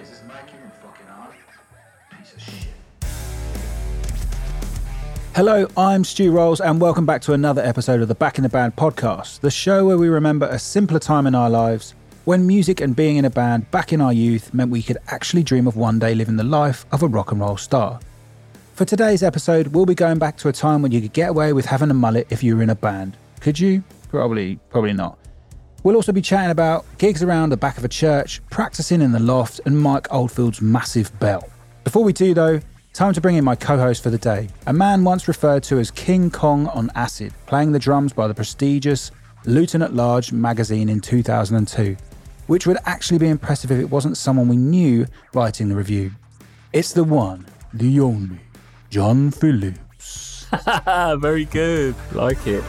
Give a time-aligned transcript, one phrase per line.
[0.00, 1.34] Is this you fucking hard?
[2.10, 2.68] Piece of shit.
[5.34, 8.48] Hello, I'm Stu Rolls, and welcome back to another episode of the Back in the
[8.48, 11.94] Band podcast, the show where we remember a simpler time in our lives
[12.26, 15.42] when music and being in a band back in our youth meant we could actually
[15.42, 17.98] dream of one day living the life of a rock and roll star.
[18.74, 21.52] For today's episode, we'll be going back to a time when you could get away
[21.52, 23.16] with having a mullet if you were in a band.
[23.40, 23.82] Could you?
[24.10, 25.18] Probably, probably not.
[25.84, 29.20] We'll also be chatting about gigs around the back of a church, practicing in the
[29.20, 31.48] loft, and Mike Oldfield's massive bell.
[31.84, 32.60] Before we do, though,
[32.92, 35.78] time to bring in my co host for the day, a man once referred to
[35.78, 39.12] as King Kong on acid, playing the drums by the prestigious
[39.44, 41.96] Luton at Large magazine in 2002,
[42.48, 46.10] which would actually be impressive if it wasn't someone we knew writing the review.
[46.72, 48.40] It's the one, the only,
[48.90, 50.46] John Phillips.
[51.18, 51.94] Very good.
[52.12, 52.64] Like it.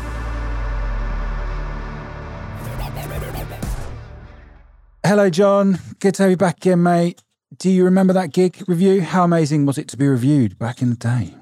[5.05, 5.79] Hello, John.
[5.99, 7.21] Good to have you back again, mate.
[7.57, 9.01] Do you remember that gig review?
[9.01, 11.33] How amazing was it to be reviewed back in the day?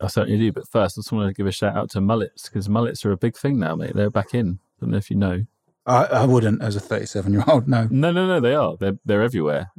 [0.00, 0.52] I certainly do.
[0.52, 3.12] But first, I just want to give a shout out to mullets because mullets are
[3.12, 3.92] a big thing now, mate.
[3.94, 4.58] They're back in.
[4.78, 5.44] I don't know if you know.
[5.86, 7.86] I, I wouldn't as a 37 year old, no.
[7.90, 8.76] No, no, no, they are.
[8.78, 9.70] They're they're everywhere.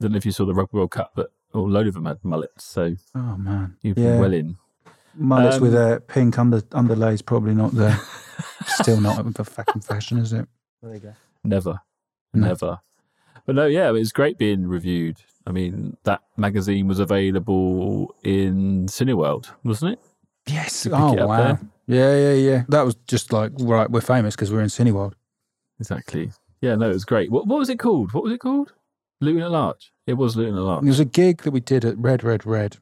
[0.00, 2.18] don't know if you saw the Rugby World Cup, but a load of them had
[2.24, 2.64] mullets.
[2.64, 3.76] So Oh, man.
[3.82, 4.10] you've Yeah.
[4.12, 4.56] been well in.
[5.16, 7.96] Mullets Um, with a pink under underlay is probably not the,
[8.66, 10.46] still not a fucking fashion, is it?
[10.82, 11.14] There you go.
[11.44, 11.80] Never,
[12.34, 12.48] No.
[12.48, 12.80] never.
[13.46, 15.18] But no, yeah, it was great being reviewed.
[15.46, 20.00] I mean, that magazine was available in Cineworld, wasn't it?
[20.46, 20.86] Yes.
[20.90, 21.58] Oh, it wow.
[21.86, 22.62] Yeah, yeah, yeah.
[22.68, 25.12] That was just like, right, we're famous because we're in Cineworld.
[25.78, 26.32] Exactly.
[26.62, 27.30] Yeah, no, it was great.
[27.30, 28.14] What, what was it called?
[28.14, 28.72] What was it called?
[29.20, 29.92] Luton at Large.
[30.06, 30.82] It was at Large.
[30.82, 32.78] There was a gig that we did at Red, Red, Red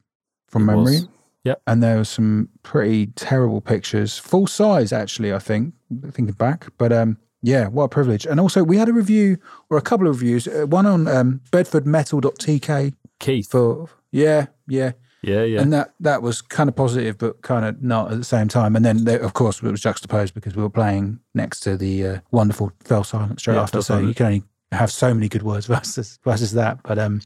[0.47, 0.91] from It was.
[0.93, 1.09] memory.
[1.45, 1.63] Yep.
[1.67, 5.75] And there was some pretty terrible pictures, full size actually, I think,
[6.13, 6.69] thinking back.
[6.79, 8.25] But um, yeah, what a privilege.
[8.25, 11.41] And also, we had a review or a couple of reviews, uh, one on um,
[11.51, 13.51] bedfordmetal.tk Keith.
[13.51, 14.93] for, yeah, yeah.
[15.23, 15.61] Yeah, yeah.
[15.61, 18.75] And that, that was kind of positive, but kind of not at the same time.
[18.75, 22.07] And then, there, of course, it was juxtaposed because we were playing next to the
[22.07, 23.83] uh, wonderful Fell Silent straight Yeah, after.
[23.83, 24.43] Fell So you can only
[24.73, 26.83] have so many good words versus, versus that.
[26.83, 27.21] But um,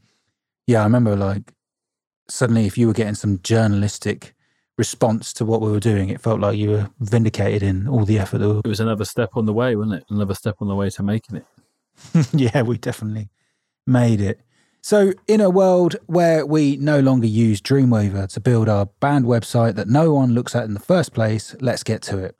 [0.66, 1.52] yeah, I remember like
[2.28, 4.34] suddenly if you were getting some journalistic
[4.76, 8.18] response to what we were doing, it felt like you were vindicated in all the
[8.18, 10.04] effort that we it was another step on the way, wasn't it?
[10.10, 11.46] Another step on the way to making it.
[12.32, 13.30] yeah, we definitely
[13.86, 14.40] made it.
[14.82, 19.74] So, in a world where we no longer use Dreamweaver to build our band website
[19.74, 22.36] that no one looks at in the first place, let's get to it.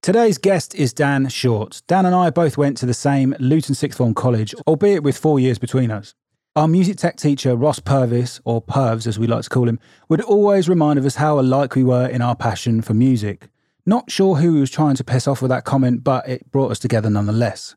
[0.00, 1.82] Today's guest is Dan Short.
[1.86, 5.38] Dan and I both went to the same Luton Sixth Form College, albeit with four
[5.38, 6.14] years between us.
[6.56, 9.78] Our music tech teacher, Ross Purvis, or Purves as we like to call him,
[10.08, 13.48] would always remind of us how alike we were in our passion for music.
[13.86, 16.72] Not sure who he was trying to piss off with that comment, but it brought
[16.72, 17.76] us together nonetheless.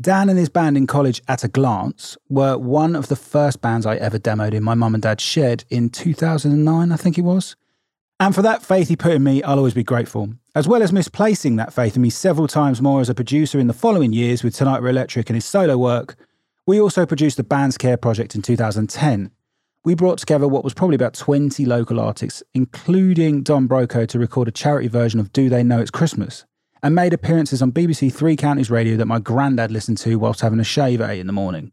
[0.00, 3.86] Dan and his band in college, At a Glance, were one of the first bands
[3.86, 7.54] I ever demoed in my mum and dad's shed in 2009, I think it was.
[8.18, 10.30] And for that faith he put in me, I'll always be grateful.
[10.54, 13.68] As well as misplacing that faith in me several times more as a producer in
[13.68, 16.16] the following years with Tonight We're Electric and his solo work,
[16.66, 19.30] we also produced the Band's Care project in 2010.
[19.84, 24.48] We brought together what was probably about 20 local artists, including Don Broco, to record
[24.48, 26.44] a charity version of Do They Know It's Christmas,
[26.82, 30.58] and made appearances on BBC Three Counties Radio that my granddad listened to whilst having
[30.58, 31.70] a shave at 8 in the morning.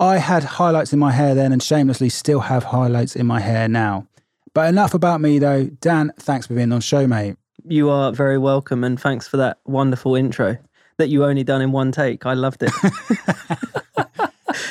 [0.00, 3.68] I had highlights in my hair then and shamelessly still have highlights in my hair
[3.68, 4.08] now.
[4.54, 5.66] But enough about me though.
[5.66, 7.36] Dan, thanks for being on show, mate.
[7.64, 10.56] You are very welcome, and thanks for that wonderful intro
[10.96, 12.24] that you only done in one take.
[12.24, 12.72] I loved it.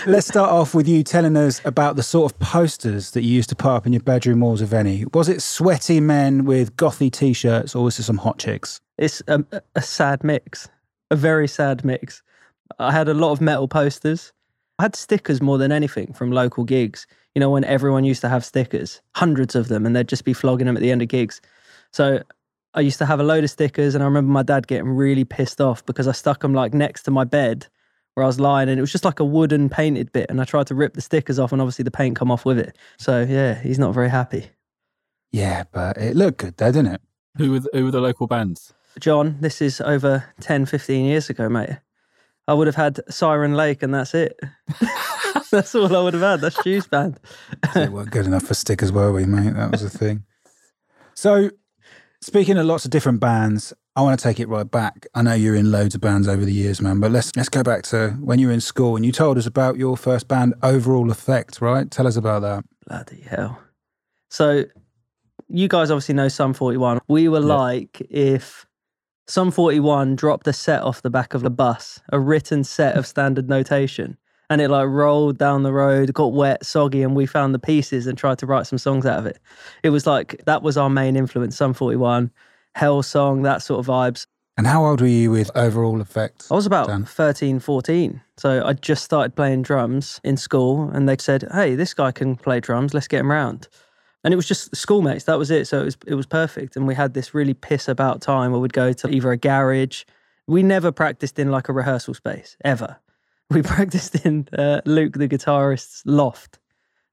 [0.05, 3.49] Let's start off with you telling us about the sort of posters that you used
[3.49, 5.05] to put up in your bedroom walls, if any.
[5.13, 8.81] Was it sweaty men with gothy t shirts or was it some hot chicks?
[9.01, 10.69] it's um, a, a sad mix,
[11.09, 12.21] a very sad mix.
[12.79, 14.31] I had a lot of metal posters.
[14.79, 17.07] I had stickers more than anything from local gigs.
[17.35, 20.33] You know, when everyone used to have stickers, hundreds of them, and they'd just be
[20.33, 21.41] flogging them at the end of gigs.
[21.91, 22.21] So
[22.75, 25.25] I used to have a load of stickers, and I remember my dad getting really
[25.25, 27.67] pissed off because I stuck them like next to my bed
[28.21, 30.27] where I was lying, and it was just like a wooden painted bit.
[30.29, 32.59] And I tried to rip the stickers off, and obviously the paint come off with
[32.59, 32.77] it.
[32.99, 34.51] So yeah, he's not very happy.
[35.31, 37.01] Yeah, but it looked good though, didn't it?
[37.37, 38.73] Who were the, who were the local bands?
[38.99, 41.77] John, this is over 10, 15 years ago, mate.
[42.47, 44.39] I would have had Siren Lake and that's it.
[45.51, 46.41] that's all I would have had.
[46.41, 47.19] That's Stu's band.
[47.75, 49.53] we weren't good enough for stickers, were we, mate?
[49.55, 50.25] That was the thing.
[51.13, 51.49] So,
[52.21, 55.05] speaking of lots of different bands, I want to take it right back.
[55.13, 57.63] I know you're in loads of bands over the years, man, but let's let's go
[57.63, 60.53] back to when you were in school and you told us about your first band,
[60.63, 61.89] Overall Effect, right?
[61.91, 62.63] Tell us about that.
[62.87, 63.59] Bloody hell.
[64.29, 64.63] So,
[65.49, 66.99] you guys obviously know Sum 41.
[67.09, 67.55] We were Yeah.
[67.55, 68.65] like if
[69.27, 73.05] Sum 41 dropped a set off the back of the bus, a written set of
[73.05, 74.17] standard notation.
[74.51, 78.05] And it like rolled down the road, got wet, soggy, and we found the pieces
[78.05, 79.39] and tried to write some songs out of it.
[79.81, 82.29] It was like that was our main influence, Sum 41,
[82.75, 84.27] Hell Song, that sort of vibes.
[84.57, 86.47] And how old were you with overall effect?
[86.51, 87.05] I was about Dan?
[87.05, 88.21] 13, 14.
[88.35, 92.35] So I just started playing drums in school and they said, hey, this guy can
[92.35, 92.93] play drums.
[92.93, 93.69] Let's get him round.
[94.25, 95.23] And it was just schoolmates.
[95.23, 95.65] That was it.
[95.65, 96.75] So it was, it was perfect.
[96.75, 100.03] And we had this really piss about time where we'd go to either a garage.
[100.45, 102.97] We never practiced in like a rehearsal space, ever.
[103.55, 106.57] We practiced in uh, Luke, the guitarist's loft.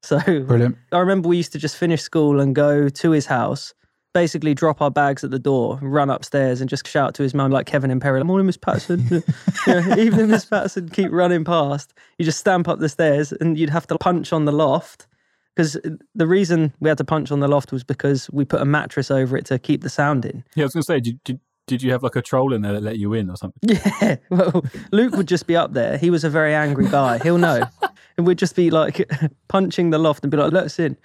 [0.03, 0.79] So Brilliant.
[0.93, 3.75] I remember we used to just finish school and go to his house,
[4.15, 7.51] basically drop our bags at the door, run upstairs and just shout to his mum
[7.51, 9.05] like Kevin and Perry, morning, Miss Patterson.
[9.67, 11.93] yeah, evening, Miss Patterson, keep running past.
[12.19, 15.09] You just stamp up the stairs and you'd have to punch on the loft.
[15.57, 15.77] Because
[16.15, 19.11] the reason we had to punch on the loft was because we put a mattress
[19.11, 20.45] over it to keep the sound in.
[20.55, 22.63] Yeah, I was going to say, did, did, did you have like a troll in
[22.63, 23.61] there that let you in or something?
[24.01, 24.17] Yeah.
[24.31, 25.99] Well, Luke would just be up there.
[25.99, 27.19] He was a very angry guy.
[27.19, 27.63] He'll know.
[28.17, 29.09] and we'd just be like
[29.49, 30.97] punching the loft and be like, let us in.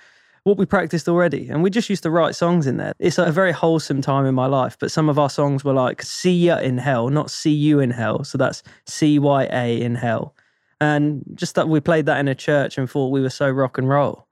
[0.44, 1.48] What we practiced already.
[1.50, 2.94] And we just used to write songs in there.
[3.00, 4.78] It's a very wholesome time in my life.
[4.80, 7.92] But some of our songs were like See Ya in Hell, not See You in
[7.92, 8.24] Hell.
[8.24, 10.36] So that's C Y A in Hell.
[10.82, 13.78] And just that we played that in a church and thought we were so rock
[13.78, 14.28] and roll.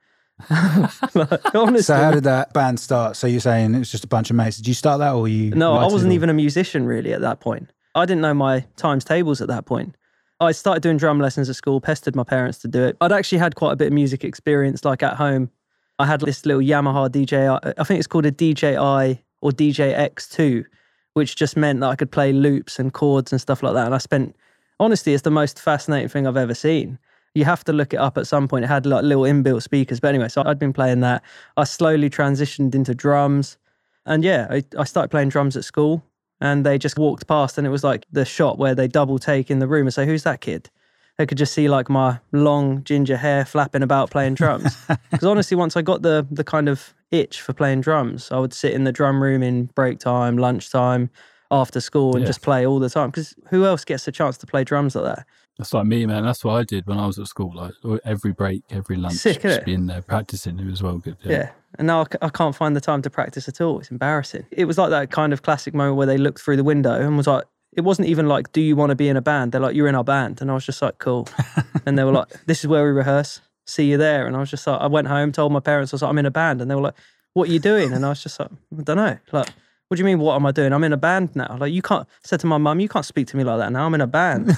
[1.13, 1.81] like.
[1.81, 3.15] So how did that band start?
[3.15, 4.57] So you're saying it was just a bunch of mates.
[4.57, 5.51] Did you start that or you?
[5.51, 7.69] No, I wasn't even a musician really at that point.
[7.95, 9.95] I didn't know my times tables at that point.
[10.39, 12.97] I started doing drum lessons at school, pestered my parents to do it.
[12.99, 15.51] I'd actually had quite a bit of music experience, like at home.
[15.99, 20.65] I had this little Yamaha DJI, uh, I think it's called a DJI or DJX2,
[21.13, 23.85] which just meant that I could play loops and chords and stuff like that.
[23.85, 24.35] And I spent,
[24.79, 26.97] honestly, it's the most fascinating thing I've ever seen.
[27.33, 28.66] You have to look it up at some point.
[28.66, 30.00] It had like little inbuilt speakers.
[30.00, 31.24] But anyway, so I'd been playing that.
[31.56, 33.57] I slowly transitioned into drums.
[34.06, 36.04] And yeah, I, I started playing drums at school
[36.42, 39.51] and they just walked past and it was like the shot where they double take
[39.51, 40.69] in the room and say, Who's that kid?
[41.18, 44.75] They could just see like my long ginger hair flapping about playing drums.
[45.12, 48.54] Because honestly, once I got the the kind of itch for playing drums, I would
[48.54, 51.10] sit in the drum room in break time, lunchtime,
[51.51, 53.10] after school, and just play all the time.
[53.10, 55.28] Because who else gets a chance to play drums like that?
[55.61, 56.23] That's like me, man.
[56.23, 57.53] That's what I did when I was at school.
[57.53, 57.73] Like
[58.03, 60.57] every break, every lunch, Sick, just being there practicing.
[60.57, 61.17] It was well good.
[61.23, 61.51] Yeah.
[61.77, 63.79] And now I c- I can't find the time to practice at all.
[63.79, 64.47] It's embarrassing.
[64.49, 67.15] It was like that kind of classic moment where they looked through the window and
[67.15, 67.43] was like,
[67.73, 69.51] it wasn't even like, do you want to be in a band?
[69.51, 70.41] They're like, you're in our band.
[70.41, 71.29] And I was just like, cool.
[71.85, 73.39] and they were like, this is where we rehearse.
[73.67, 74.25] See you there.
[74.25, 76.17] And I was just like, I went home, told my parents, I was like, I'm
[76.17, 76.59] in a band.
[76.59, 76.95] And they were like,
[77.33, 77.93] what are you doing?
[77.93, 79.17] And I was just like, I don't know.
[79.31, 79.49] Like,
[79.91, 80.71] what do you mean, what am I doing?
[80.71, 81.57] I'm in a band now.
[81.59, 83.73] Like, you can't, I said to my mum, you can't speak to me like that
[83.73, 83.85] now.
[83.85, 84.57] I'm in a band.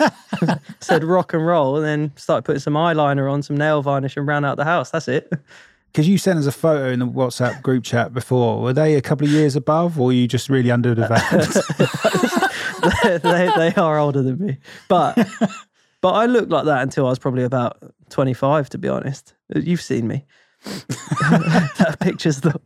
[0.80, 4.26] said rock and roll and then started putting some eyeliner on, some nail varnish and
[4.26, 4.90] ran out the house.
[4.90, 5.30] That's it.
[5.92, 8.60] Because you sent us a photo in the WhatsApp group chat before.
[8.60, 11.22] Were they a couple of years above, or were you just really underdeveloped?
[13.22, 14.58] they, they are older than me.
[14.88, 15.14] But
[16.00, 17.78] but I looked like that until I was probably about
[18.10, 19.34] 25, to be honest.
[19.54, 20.24] You've seen me.
[21.78, 22.58] that picture's the,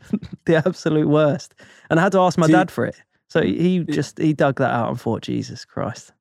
[0.45, 1.55] the absolute worst.
[1.91, 2.97] And I had to ask my Do you- dad for it.
[3.31, 6.13] So he just he dug that out and thought, Jesus Christ,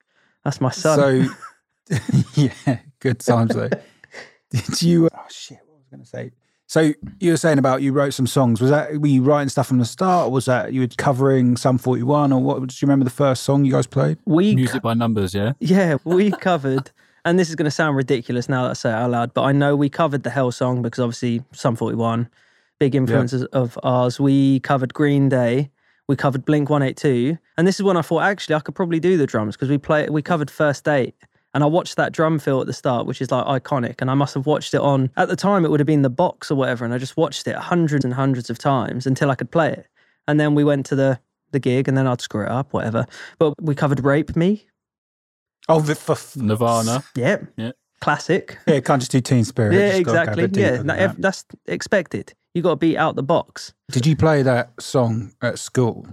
[0.43, 1.29] that's my son.
[1.89, 1.97] so,
[2.33, 3.69] yeah, good times though.
[4.49, 5.05] Did you?
[5.05, 5.59] Uh, oh shit!
[5.67, 6.31] What was I going to say?
[6.69, 6.91] So
[7.21, 8.59] you were saying about you wrote some songs.
[8.59, 10.27] Was that were you writing stuff from the start?
[10.27, 12.59] Or was that you were covering Sum forty one, or what?
[12.59, 14.17] Do you remember the first song you guys played?
[14.25, 15.53] we Music by numbers, yeah.
[15.61, 16.91] Yeah, we covered,
[17.27, 19.43] and this is going to sound ridiculous now that I say it out loud, but
[19.43, 22.29] I know we covered the Hell song because obviously Sum 41,
[22.79, 24.17] big influences of ours.
[24.17, 25.69] We covered Green Day,
[26.07, 29.17] we covered Blink 182, and this is when I thought actually I could probably do
[29.17, 31.15] the drums because we play we covered First Date.
[31.53, 33.95] And I watched that drum fill at the start, which is like iconic.
[33.99, 36.09] And I must have watched it on, at the time, it would have been the
[36.09, 36.85] box or whatever.
[36.85, 39.87] And I just watched it hundreds and hundreds of times until I could play it.
[40.27, 41.19] And then we went to the,
[41.51, 43.07] the gig and then I'd screw it up, whatever.
[43.39, 44.66] But we covered Rape Me,
[45.69, 47.03] Oh, the, for, Nirvana.
[47.15, 47.45] Yep.
[47.57, 47.71] Yeah.
[47.99, 48.57] Classic.
[48.67, 49.73] yeah, can't just do Teen Spirit.
[49.73, 50.43] Yeah, Just gotta go a exactly.
[50.43, 51.21] bit deeper Yeah, than no, that.
[51.21, 52.33] that's expected.
[52.53, 53.73] You got to be out the box.
[53.91, 56.05] Did you play that song at school?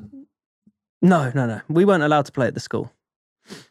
[1.03, 1.61] No, no, no.
[1.69, 2.91] We weren't allowed to play at the school.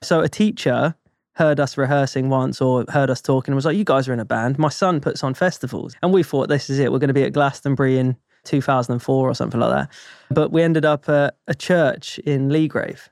[0.03, 0.95] So a teacher
[1.35, 4.19] heard us rehearsing once or heard us talking and was like, You guys are in
[4.19, 4.59] a band.
[4.59, 5.95] My son puts on festivals.
[6.03, 6.91] And we thought, This is it.
[6.91, 9.91] We're going to be at Glastonbury in 2004 or something like that.
[10.29, 13.09] But we ended up at a church in Leagrave,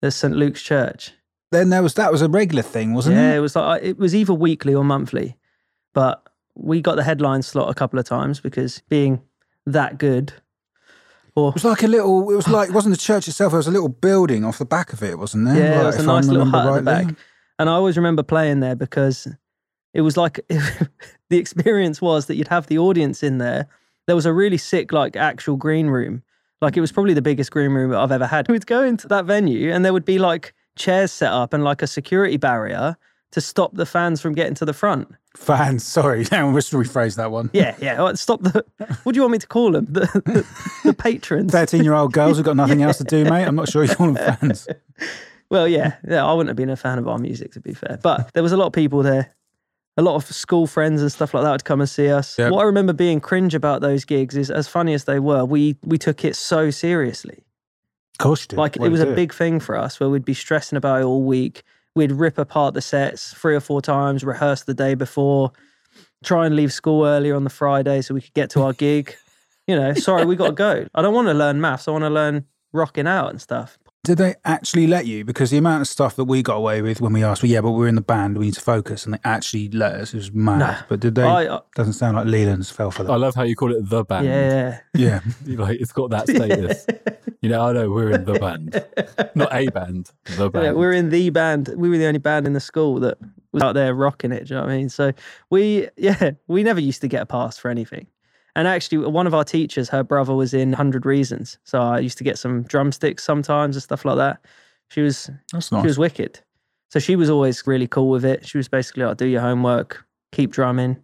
[0.00, 0.34] the St.
[0.34, 1.12] Luke's Church.
[1.50, 3.30] Then there was that was a regular thing, wasn't yeah, it?
[3.30, 5.36] Yeah, it was like it was either weekly or monthly,
[5.94, 6.22] but
[6.54, 9.22] we got the headline slot a couple of times because being
[9.64, 10.32] that good,
[11.34, 12.30] or It was like a little.
[12.30, 13.52] It was like it wasn't the church itself.
[13.52, 15.56] It was a little building off the back of it, wasn't there?
[15.56, 17.14] yeah, Like, it was a nice little hut at the back.
[17.58, 19.26] And I always remember playing there because
[19.94, 23.68] it was like the experience was that you'd have the audience in there.
[24.06, 26.22] There was a really sick, like actual green room
[26.62, 28.48] Like it was probably the biggest green room I've ever had.
[28.50, 31.82] We'd go into that venue and there would be like chairs set up and like
[31.82, 32.96] a security barrier
[33.32, 35.08] to stop the fans from getting to the front.
[35.36, 36.24] Fans, sorry.
[36.24, 37.50] Hang on, let's rephrase that one.
[37.52, 38.00] Yeah, yeah.
[38.00, 38.64] well, Stop the.
[39.02, 39.86] What do you want me to call them?
[39.86, 40.46] The, the,
[40.84, 41.52] the patrons.
[41.52, 43.44] 13 year old girls who've got nothing else to do, mate.
[43.44, 44.66] I'm not sure you call them fans.
[45.50, 46.24] Well, yeah, yeah.
[46.24, 48.52] I wouldn't have been a fan of our music to be fair, but there was
[48.52, 49.34] a lot of people there.
[49.96, 52.38] A lot of school friends and stuff like that would come and see us.
[52.38, 52.52] Yep.
[52.52, 55.76] What I remember being cringe about those gigs is, as funny as they were, we
[55.82, 57.44] we took it so seriously.
[58.18, 58.56] Of course you do.
[58.56, 61.00] Like Way it was a do big thing for us where we'd be stressing about
[61.00, 61.62] it all week.
[61.94, 65.52] We'd rip apart the sets three or four times, rehearse the day before,
[66.24, 69.14] try and leave school earlier on the Friday so we could get to our gig.
[69.68, 70.86] You know, sorry, we got to go.
[70.94, 71.88] I don't want to learn maths.
[71.88, 73.78] I want to learn rocking out and stuff.
[74.02, 75.22] Did they actually let you?
[75.22, 77.60] Because the amount of stuff that we got away with when we asked, well, yeah,
[77.60, 80.14] but we're in the band, we need to focus, and they actually let us.
[80.14, 80.58] It was mad.
[80.60, 80.76] No.
[80.88, 81.22] But did they?
[81.22, 83.12] I, I, doesn't sound like Lealands fell for that.
[83.12, 84.24] I love how you call it the band.
[84.24, 84.80] yeah.
[84.94, 85.20] yeah.
[85.46, 86.86] Like it's got that status.
[87.40, 88.84] You know, I know we're in the band,
[89.34, 90.64] not a band, the band.
[90.64, 91.68] Yeah, we're in the band.
[91.76, 93.18] We were the only band in the school that
[93.52, 94.46] was out there rocking it.
[94.46, 94.88] Do you know what I mean?
[94.88, 95.12] So
[95.50, 98.06] we, yeah, we never used to get a pass for anything.
[98.56, 102.18] And actually, one of our teachers, her brother was in Hundred Reasons, so I used
[102.18, 104.40] to get some drumsticks sometimes and stuff like that.
[104.88, 105.82] She was That's nice.
[105.82, 106.40] she was wicked.
[106.90, 108.46] So she was always really cool with it.
[108.48, 110.96] She was basically like, "Do your homework, keep drumming.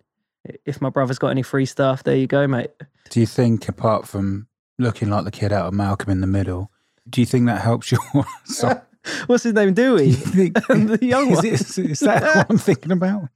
[0.64, 2.70] If my brother's got any free stuff, there you go, mate."
[3.10, 4.48] Do you think, apart from
[4.78, 6.70] looking like the kid out of Malcolm in the Middle,
[7.08, 8.00] do you think that helps your
[8.44, 8.80] song?
[9.26, 9.74] What's his name?
[9.74, 11.46] Dewey, the young is, one.
[11.46, 13.28] it- is, that what I'm thinking about?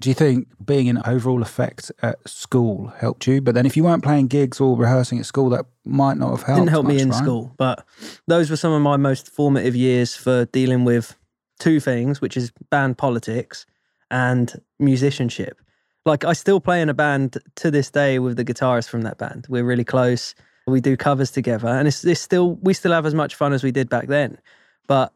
[0.00, 3.40] Do you think being an overall effect at school helped you?
[3.40, 6.42] But then if you weren't playing gigs or rehearsing at school, that might not have
[6.42, 6.58] helped.
[6.60, 7.16] didn't help me in right?
[7.22, 7.84] school but
[8.28, 11.16] those were some of my most formative years for dealing with
[11.58, 13.66] two things which is band politics
[14.12, 15.60] and musicianship
[16.06, 19.18] like i still play in a band to this day with the guitarist from that
[19.18, 23.06] band we're really close we do covers together and it's, it's still we still have
[23.06, 24.38] as much fun as we did back then
[24.86, 25.12] but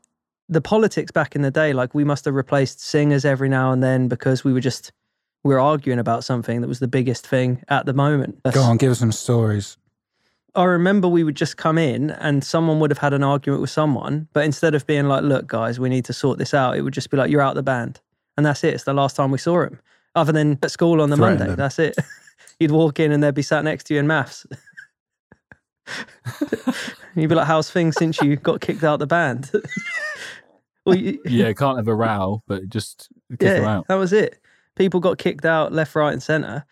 [0.49, 3.83] the politics back in the day like we must have replaced singers every now and
[3.83, 4.93] then because we were just
[5.45, 8.76] we were arguing about something that was the biggest thing at the moment Go on,
[8.76, 9.76] give us some stories.
[10.57, 13.69] I remember we would just come in and someone would have had an argument with
[13.69, 16.81] someone, but instead of being like, look, guys, we need to sort this out, it
[16.81, 18.00] would just be like, you're out the band.
[18.38, 18.73] And that's it.
[18.73, 19.79] It's the last time we saw him.
[20.15, 21.47] Other than at school on the Monday.
[21.47, 21.57] them.
[21.57, 21.95] That's it.
[22.59, 24.47] You'd walk in and they'd be sat next to you in maths.
[27.14, 29.50] You'd be like, how's things since you got kicked out the band?
[30.85, 33.88] well, you, yeah, can't have a row, but just kick her yeah, out.
[33.88, 34.38] that was it.
[34.75, 36.64] People got kicked out left, right, and centre.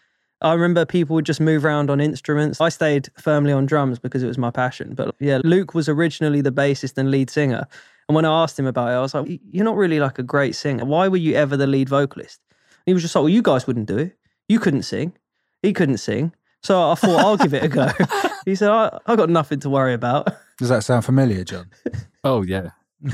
[0.43, 2.61] I remember people would just move around on instruments.
[2.61, 4.95] I stayed firmly on drums because it was my passion.
[4.95, 7.67] But yeah, Luke was originally the bassist and lead singer.
[8.09, 10.23] And when I asked him about it, I was like, You're not really like a
[10.23, 10.85] great singer.
[10.85, 12.41] Why were you ever the lead vocalist?
[12.51, 14.19] And he was just like, Well, you guys wouldn't do it.
[14.49, 15.15] You couldn't sing.
[15.63, 16.35] He couldn't sing.
[16.65, 17.91] So I thought, I'll give it a go.
[18.47, 20.29] he said, I, I got nothing to worry about.
[20.59, 21.71] Does that sound familiar, John?
[22.27, 22.71] Oh yeah,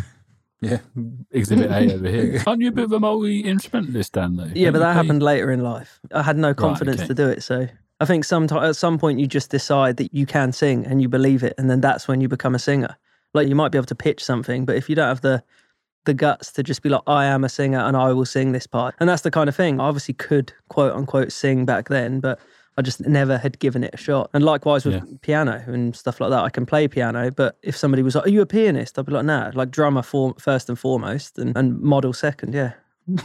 [0.61, 0.78] Yeah.
[1.33, 2.42] Exhibit A over here.
[2.47, 4.37] Aren't you a bit of a multi instrumentalist, Dan?
[4.37, 4.45] Though.
[4.54, 5.99] Yeah, Don't but that happened later in life.
[6.12, 7.09] I had no confidence okay.
[7.09, 7.42] to do it.
[7.42, 7.66] So
[7.99, 11.09] I think sometime at some point you just decide that you can sing and you
[11.09, 12.97] believe it, and then that's when you become a singer.
[13.35, 15.42] Like you might be able to pitch something, but if you don't have the
[16.04, 18.69] the guts to just be like, I am a singer and I will sing this
[18.69, 19.80] part, and that's the kind of thing.
[19.80, 22.38] I obviously could quote unquote sing back then, but
[22.81, 24.31] I just never had given it a shot.
[24.33, 25.03] And likewise with Yeah.
[25.21, 26.43] piano and stuff like that.
[26.43, 29.13] I can play piano, but if somebody was like, "Are you a pianist?" I'd be
[29.13, 32.55] like, "Nah." Like drummer for, first and foremost, and, and model second.
[32.55, 32.73] Yeah.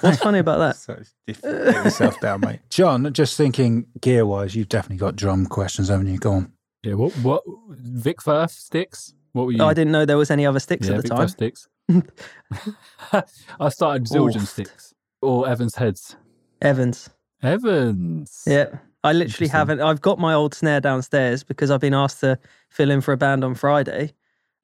[0.00, 0.74] What's funny about that?
[0.78, 1.84] So it's different.
[1.84, 2.58] Yourself down, mate.
[2.70, 6.18] John, just thinking gear wise, you've definitely got drum questions, haven't you?
[6.18, 6.52] Go on.
[6.82, 6.94] Yeah.
[6.94, 7.12] What?
[7.18, 7.44] What?
[7.68, 9.14] Vic Firth sticks.
[9.32, 9.62] What were you?
[9.62, 11.18] Oh, I didn't know there was any other sticks yeah, at the Vic time.
[11.18, 11.68] Firth sticks.
[13.60, 14.92] I started Zildjian sticks
[15.22, 16.16] or Evans heads.
[16.60, 17.10] Evans.
[17.42, 18.42] Evans.
[18.46, 18.78] Yeah.
[19.04, 19.80] I literally haven't.
[19.80, 23.16] I've got my old snare downstairs because I've been asked to fill in for a
[23.16, 24.12] band on Friday.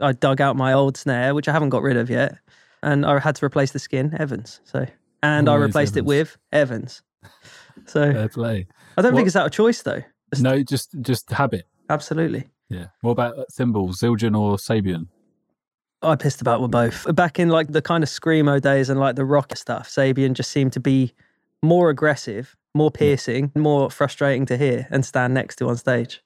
[0.01, 2.37] I dug out my old snare, which I haven't got rid of yet,
[2.83, 4.61] and I had to replace the skin, Evans.
[4.65, 4.87] So,
[5.23, 7.03] and I Always replaced it with Evans.
[7.87, 8.67] So Fair play.
[8.97, 10.03] I don't What- think it's out of choice though.
[10.41, 11.67] No, just just habit.
[11.89, 12.49] Absolutely.
[12.69, 12.87] Yeah.
[13.03, 15.07] What about uh, cymbals, Zildjian or Sabian?
[16.03, 17.07] I pissed about with both.
[17.15, 20.51] Back in like the kind of screamo days and like the rock stuff, Sabian just
[20.51, 21.15] seemed to be
[21.63, 26.23] more aggressive, more piercing, more frustrating to hear and stand next to on stage.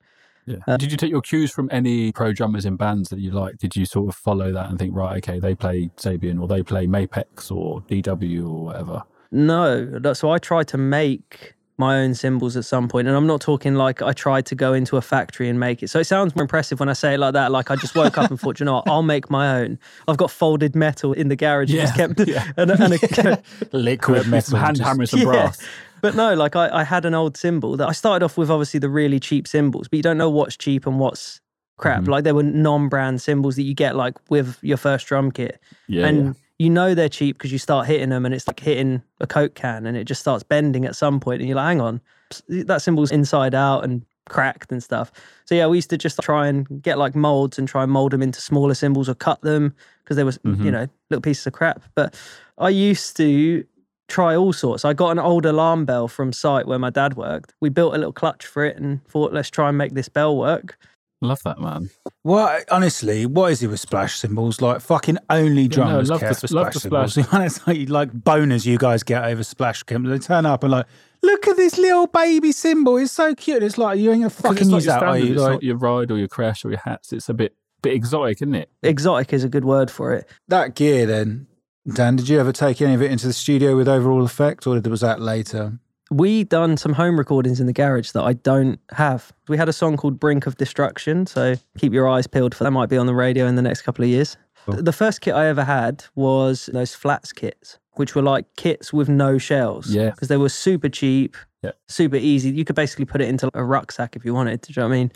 [0.47, 0.57] Yeah.
[0.67, 3.59] Uh, Did you take your cues from any pro drummers in bands that you like?
[3.59, 6.63] Did you sort of follow that and think, right, okay, they play Sabian or they
[6.63, 9.03] play Mapex or DW or whatever?
[9.31, 13.41] No, so I tried to make my own cymbals at some point, and I'm not
[13.43, 15.89] talking like I tried to go into a factory and make it.
[15.91, 17.53] So it sounds more impressive when I say it like that.
[17.53, 19.79] Like I just woke up and thought, you know, what, I'll make my own.
[20.09, 21.71] I've got folded metal in the garage.
[21.71, 22.51] and just kept yeah.
[22.57, 23.43] and, and a,
[23.77, 25.25] Liquid With some hand just- hammering some Yeah.
[25.27, 25.69] brass.
[26.03, 28.81] But no, like I, I had an old cymbal that I started off with obviously
[28.81, 31.41] the really cheap cymbals, but you don't know what's cheap and what's
[31.77, 32.03] crap.
[32.03, 32.09] Mhm.
[32.09, 36.07] Like there were non-brand cymbals that you get like with your first drum kit, Yeah,
[36.07, 36.33] and yeah.
[36.59, 39.55] you know they're cheap because you start hitting them, and it's like hitting a coke
[39.55, 42.01] can, and it just starts bending at some point, and you're like, hang on,
[42.49, 45.11] that cymbal's inside out and cracked and stuff.
[45.47, 48.11] So yeah, we used to just try and get like molds and try and mold
[48.13, 49.75] them into smaller cymbals or cut them
[50.05, 50.73] because there was you Mhm.
[50.73, 51.81] know little pieces of crap.
[51.95, 52.15] But
[52.59, 53.65] I used to
[54.09, 54.85] try all sorts.
[54.85, 57.55] I got an old alarm bell from site where my dad worked.
[57.61, 60.37] We built a little clutch for it and thought, let's try and make this bell
[60.37, 60.79] work.
[61.21, 61.91] Love that man.
[62.23, 64.61] Well, honestly, what is it with splash cymbals?
[64.63, 67.15] Like fucking only no, drummers love care the- for love splash the cymbals.
[67.15, 67.47] splash.
[67.47, 70.13] it's like, like boners you guys get over splash cymbals.
[70.21, 70.87] They turn up and like,
[71.23, 72.99] look at this little baby cymbal.
[72.99, 73.65] It's so cute.
[73.65, 75.33] It's like you ain't gonna fucking it's use your that, are standard, you?
[75.35, 77.13] It's Like, not your ride or your crash or your hats.
[77.13, 78.71] It's a bit bit exotic, isn't it?
[78.85, 80.29] Exotic is a good word for it.
[80.47, 81.48] that gear then,
[81.95, 84.81] Dan, did you ever take any of it into the studio with overall effect or
[84.81, 85.79] was that later?
[86.11, 89.33] We done some home recordings in the garage that I don't have.
[89.49, 92.71] We had a song called Brink of Destruction, so keep your eyes peeled for that.
[92.71, 94.37] Might be on the radio in the next couple of years.
[94.65, 94.83] Cool.
[94.83, 99.09] The first kit I ever had was those flats kits, which were like kits with
[99.09, 99.91] no shells.
[99.91, 100.11] Yeah.
[100.11, 101.73] Because they were super cheap, Yeah.
[101.89, 102.51] super easy.
[102.51, 104.61] You could basically put it into a rucksack if you wanted.
[104.61, 105.13] Do you know what I mean?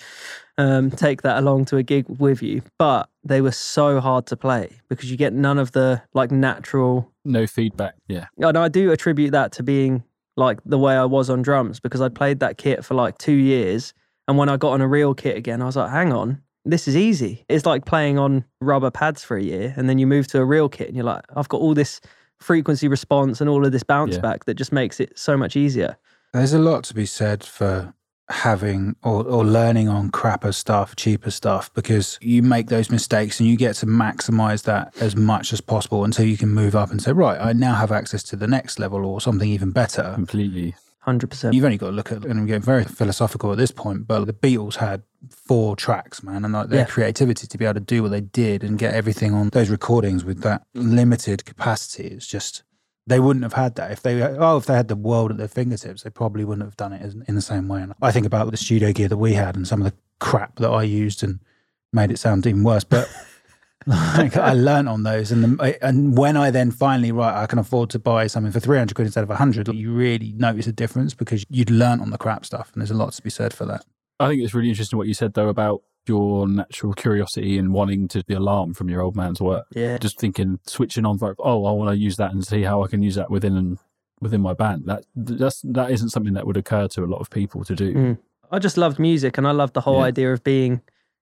[0.58, 2.62] Um, take that along to a gig with you.
[2.78, 7.08] But they were so hard to play because you get none of the like natural
[7.24, 7.94] No feedback.
[8.08, 8.26] Yeah.
[8.38, 10.02] and I do attribute that to being
[10.36, 13.32] like the way I was on drums because I played that kit for like two
[13.32, 13.94] years.
[14.26, 16.88] And when I got on a real kit again, I was like, hang on, this
[16.88, 17.44] is easy.
[17.48, 19.74] It's like playing on rubber pads for a year.
[19.76, 22.00] And then you move to a real kit and you're like, I've got all this
[22.40, 24.20] frequency response and all of this bounce Yeah.
[24.22, 25.96] back that just makes it so much easier.
[26.32, 27.92] There's a lot to be said for
[28.30, 33.48] having or, or learning on crapper stuff, cheaper stuff, because you make those mistakes and
[33.48, 37.02] you get to maximize that as much as possible until you can move up and
[37.02, 40.12] say, right, I now have access to the next level or something even better.
[40.14, 40.74] Completely.
[41.06, 41.52] 100%.
[41.52, 44.24] You've only got to look at, and I'm getting very philosophical at this point, but
[44.24, 46.86] the Beatles had four tracks, man, and like their Yeah.
[46.86, 50.24] creativity to be able to do what they did and get everything on those recordings
[50.24, 52.62] with that limited capacity is just.
[53.06, 55.48] They wouldn't have had that if they oh if they had the world at their
[55.48, 57.82] fingertips they probably wouldn't have done it in the same way.
[57.82, 60.56] And I think about the studio gear that we had and some of the crap
[60.56, 61.40] that I used and
[61.92, 62.84] made it sound even worse.
[62.84, 63.08] But
[63.86, 67.58] like I learned on those, and the, and when I then finally right, I can
[67.58, 69.68] afford to buy something for three hundred quid instead of hundred.
[69.74, 72.96] You really notice a difference because you'd learn on the crap stuff, and there's a
[72.96, 73.84] lot to be said for that.
[74.20, 78.08] I think it's really interesting what you said though about your natural curiosity and wanting
[78.08, 79.66] to be alarmed from your old man's work.
[79.74, 79.98] yeah.
[79.98, 83.02] Just thinking, switching on oh, I want to use that and see how I can
[83.02, 83.78] use that within and
[84.20, 84.84] within my band.
[84.86, 87.94] That that's that isn't something that would occur to a lot of people to do.
[87.94, 88.18] Mm.
[88.50, 90.06] I just loved music and I loved the whole Yeah.
[90.06, 90.80] idea of being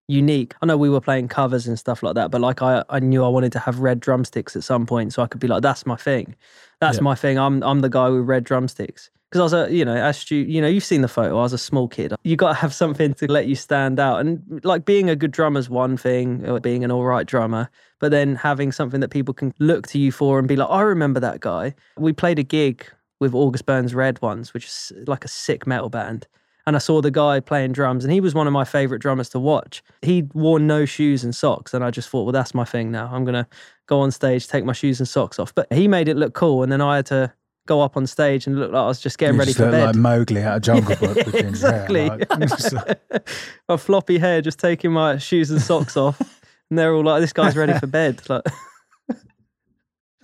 [0.09, 0.55] unique.
[0.61, 3.25] I know we were playing covers and stuff like that, but like I, I knew
[3.25, 5.87] I wanted to have red drumsticks at some point so I could be like, that's
[5.87, 6.35] my thing.
[6.81, 7.03] That's Yeah.
[7.05, 7.39] my thing.
[7.39, 9.11] I'm I'm the guy with red drumsticks.
[9.31, 11.39] Because I was a, you know, as you, you know, you've seen the photo.
[11.39, 12.13] I was a small kid.
[12.25, 14.19] You got to have something to let you stand out.
[14.19, 17.71] And like being a good drummer is one thing, or being an all right drummer,
[18.01, 20.81] but then having something that people can look to you for and be like, I
[20.81, 21.75] remember that guy.
[21.97, 22.85] We played a gig
[23.21, 26.27] with August Burns Red ones, which is like a sick metal band
[26.67, 29.29] and I saw the guy playing drums, and he was one of my favorite drummers
[29.31, 29.83] to watch.
[30.03, 33.11] He wore no shoes and socks, and I just thought, well, that's my thing now.
[33.13, 33.49] I'm gonna
[33.87, 35.55] go on stage, take my shoes and socks off.
[35.55, 37.33] But he made it look cool, and then I had to
[37.71, 39.67] go up on stage and look like I was just getting You ready just for
[39.67, 39.87] look bed.
[39.87, 41.15] like Mowgli out of Jungle Book.
[41.15, 42.09] with your hair, exactly.
[42.09, 42.29] like-
[43.69, 46.19] my floppy hair, just taking my shoes and socks off,
[46.71, 48.43] and they're all like, "This guy's ready for bed." Like,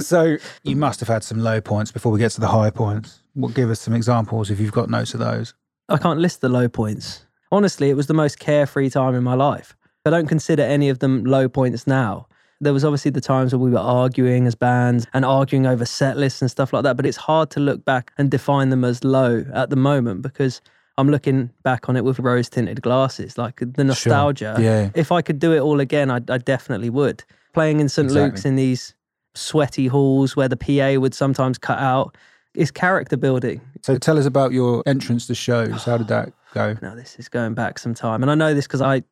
[0.01, 3.23] so you must have had some low points before we get to the high points.
[3.35, 5.55] What give us some examples if you've got notes of those?
[5.89, 7.25] I can't list the low points.
[7.53, 9.77] Honestly, it was the most carefree time in my life.
[10.05, 12.27] I don't consider any of them low points now.
[12.61, 16.17] There was obviously the times where we were arguing as bands and arguing over set
[16.17, 19.05] lists and stuff like that, but it's hard to look back and define them as
[19.05, 20.63] low at the moment because
[20.99, 24.57] I'm looking back on it with rose tinted glasses, like the nostalgia.
[24.59, 24.91] Yeah.
[24.95, 27.23] If I could do it all again, I, I definitely would.
[27.53, 28.11] Playing in St.
[28.11, 28.95] Luke's in these
[29.35, 32.17] sweaty halls where the PA would sometimes cut out
[32.55, 33.61] is character building.
[33.83, 35.85] So tell us about your entrance to shows.
[35.85, 36.77] How did that go?
[36.83, 39.03] Now this is going back some time, and I know this because I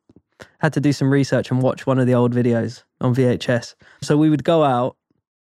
[0.59, 3.75] had to do some research and watch one of the old videos on VHS.
[4.01, 4.97] So we would go out.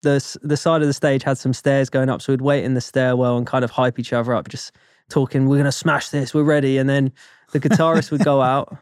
[0.02, 2.74] the The side of the stage had some stairs going up, so we'd wait in
[2.74, 4.72] the stairwell and kind of hype each other up, just
[5.08, 5.46] talking.
[5.48, 6.34] We're gonna smash this.
[6.34, 6.78] We're ready.
[6.78, 7.12] And then
[7.52, 8.76] the guitarist would go out,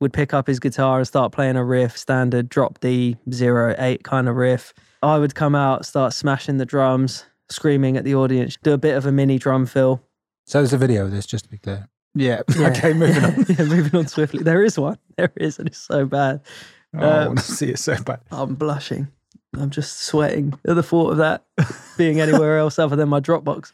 [0.00, 4.04] would pick up his guitar and start playing a riff, standard drop D zero eight
[4.04, 4.72] kind of riff.
[5.02, 8.96] I would come out, start smashing the drums, screaming at the audience, do a bit
[8.96, 10.02] of a mini drum fill.
[10.46, 11.88] So there's a video of this, just to be clear.
[12.14, 12.42] Yeah.
[12.56, 12.68] Yeah.
[12.70, 13.44] okay, moving on.
[13.48, 14.42] yeah, moving on swiftly.
[14.42, 14.98] There is one.
[15.16, 16.40] There is, and it's so bad.
[16.94, 18.20] Oh, I Um, want to see it so bad.
[18.30, 19.08] I'm blushing.
[19.58, 21.44] I'm just sweating at the thought of that
[21.96, 23.72] being anywhere else other than my Dropbox.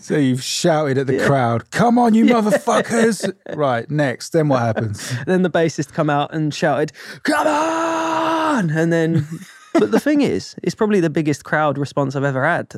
[0.00, 5.14] So you've shouted at the crowd, "Come on, you motherfuckers!" right next, then what happens?
[5.26, 9.26] then the bassist come out and shouted, "Come on!" And then,
[9.72, 12.74] but the thing is, it's probably the biggest crowd response I've ever had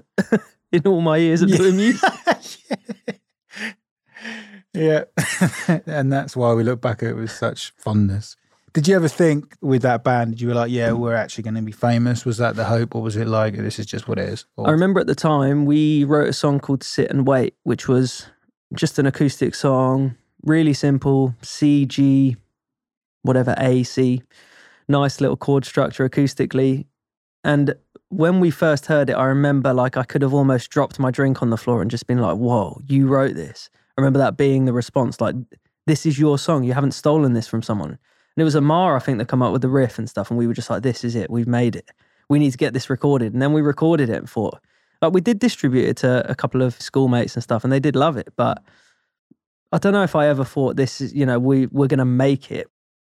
[0.70, 2.09] in all my years of doing music.
[4.72, 5.04] Yeah,
[5.87, 8.37] and that's why we look back at it with such fondness.
[8.72, 11.62] Did you ever think with that band, you were like, "Yeah, we're actually going to
[11.62, 12.24] be famous"?
[12.24, 14.46] Was that the hope, or was it like, "This is just what it is"?
[14.56, 17.88] Or- I remember at the time we wrote a song called Sit and Wait, which
[17.88, 18.26] was
[18.74, 22.37] just an acoustic song, really simple, C, G,
[23.22, 24.22] whatever, A, C,
[24.88, 26.87] nice little chord structure acoustically.
[27.42, 27.74] And
[28.11, 31.42] when we first heard it, I remember like I could have almost dropped my drink
[31.42, 33.68] on the floor and just been like, whoa, you wrote this.
[34.00, 35.34] I remember that being the response, like,
[35.86, 36.64] this is your song.
[36.64, 37.90] You haven't stolen this from someone.
[37.90, 37.98] And
[38.36, 40.30] it was Amar, I think, that come up with the riff and stuff.
[40.30, 41.30] And we were just like, this is it.
[41.30, 41.90] We've made it.
[42.28, 43.32] We need to get this recorded.
[43.32, 44.58] And then we recorded it and thought,
[45.02, 47.96] like, we did distribute it to a couple of schoolmates and stuff, and they did
[47.96, 48.28] love it.
[48.36, 48.62] But
[49.72, 52.04] I don't know if I ever thought this is, you know, we, we're going to
[52.04, 52.68] make it.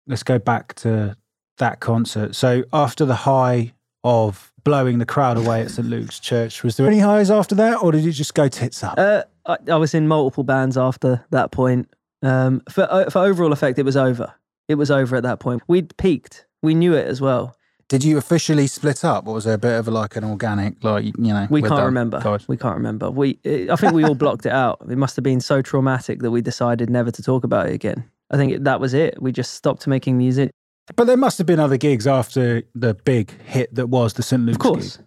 [0.07, 1.17] let's go back to
[1.59, 2.35] that concert.
[2.35, 6.87] So after the high of blowing the crowd away at St Luke's Church, was there
[6.87, 8.95] any highs after that, or did it just go tits up?
[8.99, 11.93] Uh, I, I was in multiple bands after that point.
[12.23, 14.35] Um, for, uh, for overall effect, it was over.
[14.69, 15.63] It was over at that point.
[15.67, 16.47] We'd peaked.
[16.63, 17.57] We knew it as well.
[17.89, 20.85] Did you officially split up, or was there a bit of a, like an organic,
[20.85, 21.49] like you know?
[21.51, 22.39] We can't done, remember.
[22.47, 23.11] We can't remember.
[23.11, 24.81] We, I think we all blocked it out.
[24.89, 28.09] It must have been so traumatic that we decided never to talk about it again.
[28.31, 29.21] I think that was it.
[29.21, 30.53] We just stopped making music.
[30.95, 34.43] But there must have been other gigs after the big hit that was the St
[34.43, 34.55] Luke's.
[34.55, 35.07] Of course, gig.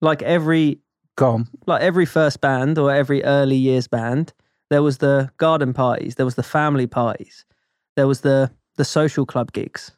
[0.00, 0.80] like every
[1.16, 1.48] Go on.
[1.66, 4.32] like every first band or every early years band,
[4.70, 7.44] there was the garden parties, there was the family parties,
[7.96, 9.92] there was the the social club gigs.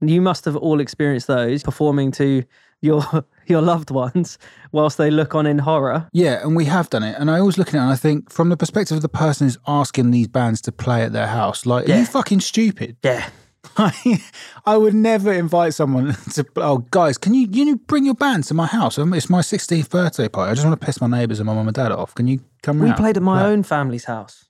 [0.00, 2.44] You must have all experienced those performing to
[2.82, 3.02] your
[3.46, 4.38] your loved ones
[4.72, 6.08] whilst they look on in horror.
[6.12, 7.16] Yeah, and we have done it.
[7.18, 9.46] And I always look at it and I think, from the perspective of the person
[9.46, 12.96] who's asking these bands to play at their house, like, are you fucking stupid?
[13.02, 13.28] Yeah.
[13.76, 14.22] I,
[14.66, 16.46] I would never invite someone to.
[16.56, 18.98] Oh, guys, can you you bring your band to my house?
[18.98, 20.50] Um, It's my 16th birthday party.
[20.50, 22.14] I just want to piss my neighbours and my mum and dad off.
[22.14, 22.98] Can you come We round?
[22.98, 23.50] played at my Right.
[23.50, 24.44] own family's house,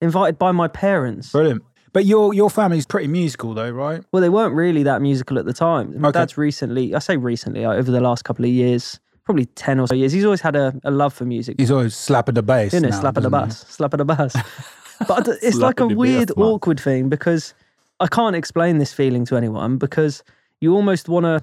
[0.00, 1.32] invited by my parents.
[1.32, 1.62] Brilliant.
[1.92, 4.02] But your your family's pretty musical though, right?
[4.12, 5.98] Well, they weren't really that musical at the time.
[6.00, 6.18] My Okay.
[6.20, 9.88] dad's recently, I say recently, uh, over the last couple of years, probably 10 or
[9.88, 11.56] so years, he's always had a, a love for music.
[11.58, 12.74] He's always slapping the bass.
[12.74, 12.90] Isn't it?
[12.90, 13.48] now, Slap at the doesn't he?
[13.48, 13.66] bus.
[13.68, 14.36] Slap at the bus.
[15.08, 17.54] but it's like a weird, bass, awkward thing because
[18.00, 20.22] I can't explain this feeling to anyone because
[20.60, 21.42] you almost want to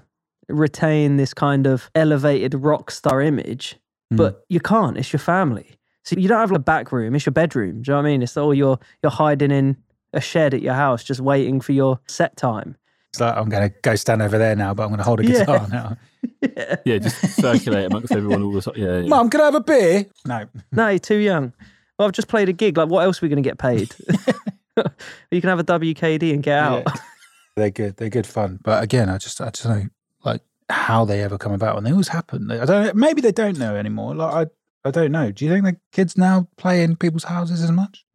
[0.49, 3.77] retain this kind of elevated rock star image,
[4.11, 4.17] Hmm.
[4.17, 4.97] but you can't.
[4.97, 5.77] It's your family.
[6.03, 7.81] So you don't have a back room, it's your bedroom.
[7.81, 8.21] Do you know what I mean?
[8.21, 9.77] It's all you're you're hiding in
[10.11, 12.75] a shed at your house just waiting for your set time.
[13.11, 15.21] It's like I'm going to go stand over there now, but I'm going to hold
[15.21, 15.39] a Yeah.
[15.39, 15.97] guitar now.
[16.85, 18.73] Yeah, just circulate amongst everyone all the time.
[18.75, 19.07] Yeah, yeah.
[19.07, 20.05] Mum, can I have a beer?
[20.25, 20.45] No.
[20.71, 21.53] No, you're too young.
[21.97, 22.77] Well, I've just played a gig.
[22.77, 23.93] Like, what else are we going to get paid?
[25.31, 26.87] you can have a WKD and get out.
[27.55, 27.97] They're good.
[27.97, 28.59] They're good fun.
[28.63, 29.89] But again, I just I just don't know
[30.23, 32.49] like how they ever come about, and they always happen.
[32.49, 32.95] I don't.
[32.95, 34.15] Maybe they don't know anymore.
[34.15, 35.31] Like I I don't know.
[35.31, 38.05] Do you think the kids now play in people's houses as much?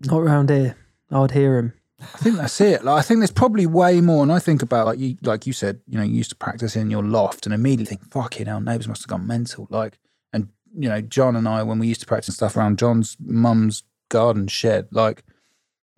[0.00, 0.76] Not around here.
[1.10, 1.72] I would hear them.
[2.00, 2.84] I think that's it.
[2.84, 4.22] Like I think there's probably way more.
[4.22, 6.76] And I think about like you like you said, you know, you used to practice
[6.76, 9.66] in your loft, and immediately think, fucking hell, neighbours must have gone mental.
[9.70, 9.98] Like,
[10.32, 13.84] and you know, John and I when we used to practice stuff around John's mum's
[14.10, 15.24] garden shed, like.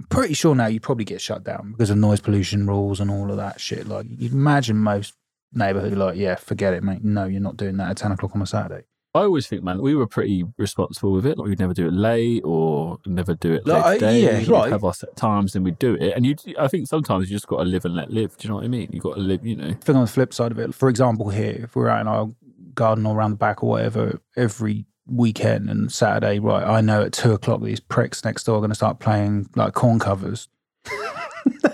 [0.00, 3.10] I'm pretty sure now you probably get shut down because of noise pollution rules and
[3.10, 3.86] all of that shit.
[3.86, 5.14] Like you'd imagine most
[5.52, 7.04] neighbourhood like, yeah, forget it, mate.
[7.04, 8.84] No, you're not doing that at ten o'clock on a Saturday.
[9.16, 11.38] I always think, man, we were pretty responsible with it.
[11.38, 14.22] Like we'd never do it late or never do it Like, late day.
[14.24, 14.72] yeah, We'd right.
[14.72, 16.14] have our set times and we'd do it.
[16.16, 18.36] And you, I think sometimes you just got to live and let live.
[18.36, 18.90] Do you know what I mean?
[18.92, 19.72] You got to live, you know.
[19.74, 22.28] Think on the flip side of it, for example, here, if we're out in our
[22.74, 27.12] garden or around the back or whatever, every weekend and Saturday, right, I know at
[27.12, 30.48] two o'clock these pricks next door are going to start playing like Korn covers.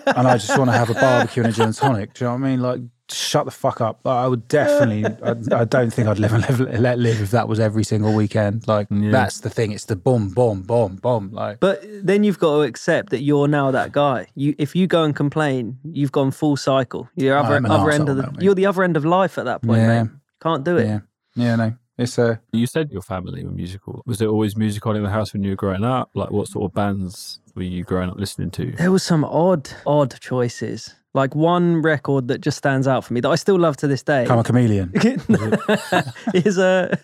[0.06, 2.14] and I just want to have a barbecue and a gin and tonic.
[2.14, 2.60] Do you know what I mean?
[2.60, 4.00] Like, shut the fuck up.
[4.04, 7.30] Like, I would definitely, I, I don't think I'd live and live, let live if
[7.32, 8.66] that was every single weekend.
[8.68, 9.10] Like, Yeah.
[9.10, 9.72] that's the thing.
[9.72, 11.30] It's the boom, boom, boom, boom.
[11.32, 14.26] Like, But then you've got to accept that you're now that guy.
[14.34, 17.08] You, if you go and complain, you've gone full cycle.
[17.16, 19.80] You're other, other end of the, you're the other end of life at that point,
[19.80, 20.02] Yeah.
[20.04, 20.12] mate.
[20.42, 20.86] Can't do it.
[20.86, 21.00] yeah,
[21.36, 22.56] yeah, no, it's uh, a.
[22.56, 24.02] You said your family were musical.
[24.06, 26.10] Was there always music on in the house when you were growing up?
[26.14, 28.72] Like what sort of bands were you growing up listening to?
[28.72, 30.94] There was some odd, odd choices.
[31.12, 34.02] Like one record that just stands out for me that I still love to this
[34.02, 34.26] day.
[34.26, 34.92] I'm a chameleon.
[36.34, 36.98] is a.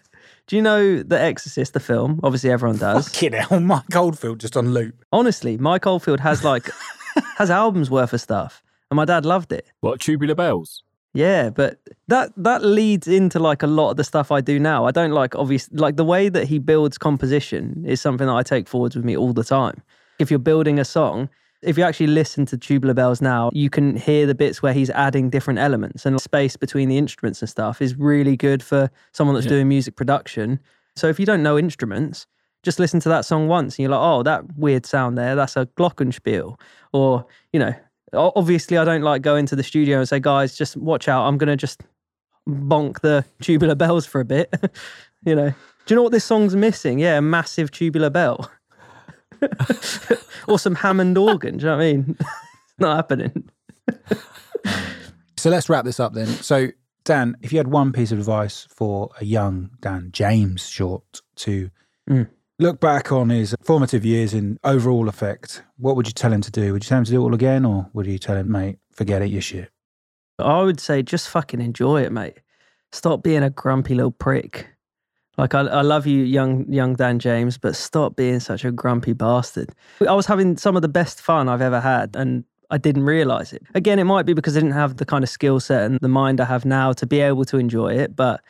[0.46, 2.20] Do you know The Exorcist, the film?
[2.22, 3.08] Obviously, everyone does.
[3.08, 5.04] Fucking hell, Mike Oldfield just on loop.
[5.12, 6.70] Honestly, Mike Oldfield has like
[7.36, 9.66] has albums worth of stuff, and my dad loved it.
[9.80, 10.84] What, Tubular Bells?
[11.16, 14.84] Yeah, but that that leads into like a lot of the stuff I do now.
[14.86, 18.42] I don't like obvious like the way that he builds composition is something that I
[18.42, 19.82] take forwards with me all the time.
[20.18, 21.28] If you're building a song,
[21.62, 24.90] if you actually listen to Tubular Bells now, you can hear the bits where he's
[24.90, 29.34] adding different elements and space between the instruments and stuff is really good for someone
[29.34, 29.50] that's Yeah.
[29.56, 30.60] doing music production.
[30.94, 32.26] So if you don't know instruments,
[32.62, 35.56] just listen to that song once and you're like, oh, that weird sound there, that's
[35.56, 36.58] a glockenspiel.
[36.92, 37.74] Or, you know,
[38.16, 41.26] obviously I don't like go into the studio and say, guys, just watch out.
[41.26, 41.82] I'm going to just
[42.48, 44.52] bonk the tubular bells for a bit.
[45.24, 46.98] you know, do you know what this song's missing?
[46.98, 48.50] Yeah, a massive tubular bell.
[50.48, 51.58] or some Hammond organ.
[51.58, 52.16] Do you know what I mean?
[52.18, 53.50] it's not happening.
[55.36, 56.26] So let's wrap this up then.
[56.26, 56.68] So,
[57.04, 61.70] Dan, if you had one piece of advice for a young Dan James Short to
[62.08, 62.28] Mm.
[62.58, 66.50] Look back on his formative years in overall effect, what would you tell him to
[66.50, 66.72] do?
[66.72, 68.78] Would you tell him to do it all again, or would you tell him, mate,
[68.92, 69.70] forget it, you shit?
[70.38, 72.40] I would say just fucking enjoy it, mate.
[72.92, 74.68] Stop being a grumpy little prick.
[75.38, 79.12] Like I, I love you, young young Dan James, but stop being such a grumpy
[79.12, 79.70] bastard.
[80.06, 83.52] I was having some of the best fun I've ever had, and I didn't realize
[83.52, 83.62] it.
[83.74, 86.08] Again, it might be because I didn't have the kind of skill set and the
[86.08, 88.16] mind I have now to be able to enjoy it.
[88.16, 88.42] But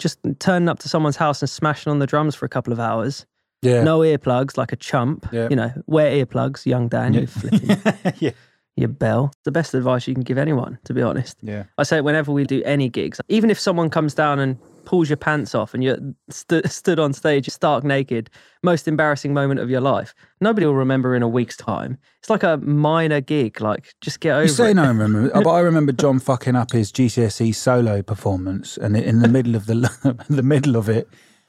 [0.00, 2.80] just turning up to someone's house and smashing on the drums for a couple of
[2.80, 3.26] hours,
[3.64, 3.82] Yeah.
[3.82, 5.26] no earplugs, like a chump.
[5.32, 5.48] Yeah.
[5.50, 7.14] You know, wear earplugs, young Dan.
[7.14, 7.76] You flipping,
[8.18, 8.30] yeah.
[8.76, 9.30] you bell.
[9.32, 11.38] It's The best advice you can give anyone, to be honest.
[11.42, 11.64] Yeah.
[11.78, 15.08] I say it whenever we do any gigs, even if someone comes down and pulls
[15.08, 15.96] your pants off and you're
[16.28, 18.28] st- stood on stage stark naked,
[18.62, 21.96] most embarrassing moment of your life, nobody will remember in a week's time.
[22.20, 23.60] It's like a minor gig.
[23.62, 24.74] Like, just get over You say it.
[24.74, 29.20] no, I remember, but I remember John fucking up his GCSE solo performance, and in
[29.20, 31.08] the middle of the the middle of it,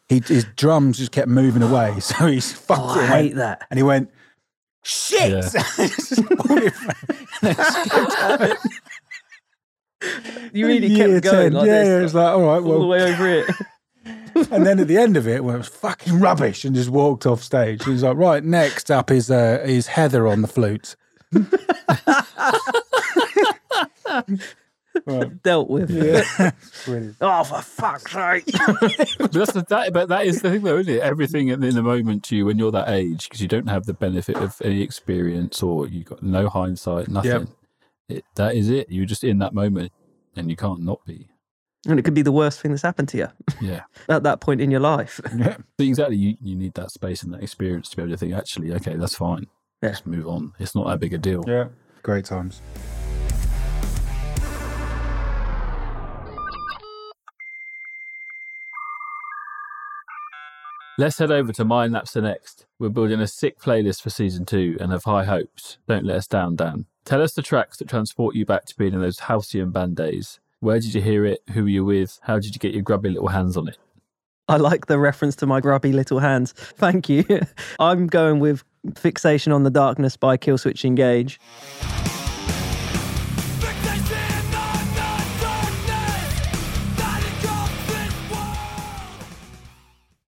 [0.09, 2.89] he his drums just kept moving away, so he's fucked Oh.
[2.89, 3.67] I and went- hate that.
[3.69, 4.09] and he went,
[4.83, 5.41] "Shit!" Yeah.
[5.87, 6.97] Just pulled it back,
[7.41, 8.57] and then skipped out.
[10.53, 11.53] You really Year kept going 10.
[11.53, 13.49] like yeah, this, yeah, it's like, all right, all the well, way over it.
[14.51, 17.25] and then at the end of it, well, it was fucking rubbish, and just walked
[17.25, 17.83] off stage.
[17.85, 20.95] He was like, right, next up is uh, is Heather on the flute.
[25.05, 25.43] Right.
[25.43, 25.89] Dealt with.
[25.89, 26.51] Yeah.
[27.21, 28.45] Oh, for fuck's sake.
[29.17, 31.01] But that's the, that, but that is the thing, though, isn't it?
[31.01, 33.85] Everything in in the moment to you when you're that age, because you don't have
[33.85, 37.47] the benefit of any experience or you've got no hindsight, nothing.
[38.09, 38.87] It, that is it.
[38.91, 39.91] You're just in that moment,
[40.35, 41.29] and you can't not be.
[41.87, 43.27] and it could be the worst thing that's happened to you
[43.61, 45.19] Yeah, at that point in your life.
[45.35, 45.57] Yeah.
[45.77, 46.17] but exactly.
[46.17, 48.95] You you need that space and that experience to be able to think, actually, okay,
[48.95, 49.47] that's fine.
[49.81, 49.89] Yeah.
[49.89, 50.53] Just move on.
[50.59, 51.43] It's not that big a deal.
[51.47, 51.67] Yeah.
[52.03, 52.61] Great times.
[60.97, 62.67] Let's head over to Mind Lapser next.
[62.79, 65.77] We're building a sick playlist for season two and have high hopes.
[65.89, 66.85] Don't let us down, Dan.
[67.03, 70.39] Tell us the tracks that transport you back to being in those halcyon band days.
[70.61, 71.41] Where did you hear it?
[71.51, 72.17] Who were you with?
[72.23, 73.77] How did you get your grubby little hands on it?
[74.47, 76.53] I like the reference to my grubby little hands.
[76.57, 77.25] Thank you.
[77.79, 78.63] I'm going with
[78.95, 81.41] Fixation on the Darkness by Killswitch Engage.